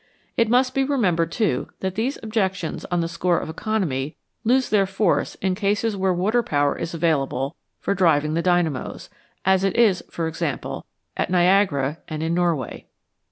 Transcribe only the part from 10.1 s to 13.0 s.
example, at Niagara and in Norway.